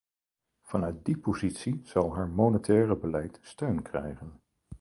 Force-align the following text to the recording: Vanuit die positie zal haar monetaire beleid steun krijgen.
Vanuit 0.61 1.05
die 1.05 1.17
positie 1.17 1.79
zal 1.83 2.15
haar 2.15 2.27
monetaire 2.27 2.95
beleid 2.97 3.39
steun 3.41 3.81
krijgen. 3.81 4.41